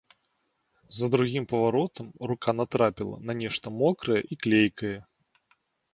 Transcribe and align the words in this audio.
За 0.99 1.09
другім 1.15 1.45
паваротам 1.51 2.07
рука 2.31 2.51
натрапіла 2.59 3.15
на 3.27 3.33
нешта 3.45 3.65
мокрае 3.81 4.19
і 4.31 4.43
клейкае. 4.47 4.95